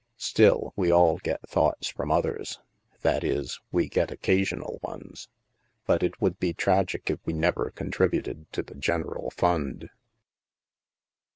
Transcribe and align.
Still, 0.17 0.73
we 0.75 0.89
all 0.89 1.19
get 1.19 1.47
thoughts 1.47 1.89
from 1.89 2.09
others; 2.11 2.57
that 3.03 3.23
is, 3.23 3.59
we 3.71 3.87
get 3.87 4.09
occasional 4.09 4.79
ones. 4.81 5.29
But 5.85 6.01
it 6.01 6.19
would 6.19 6.39
be 6.39 6.55
tragic 6.55 7.11
if 7.11 7.19
we 7.23 7.33
never 7.33 7.69
contributed 7.69 8.51
to 8.53 8.63
the 8.63 8.73
general 8.73 9.29
fund. 9.29 9.91